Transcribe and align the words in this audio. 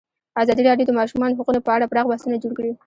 ازادي 0.41 0.61
راډیو 0.69 0.87
د 0.87 0.89
د 0.95 0.97
ماشومانو 0.99 1.37
حقونه 1.39 1.59
په 1.63 1.71
اړه 1.75 1.89
پراخ 1.91 2.05
بحثونه 2.09 2.35
جوړ 2.43 2.51
کړي. 2.59 2.71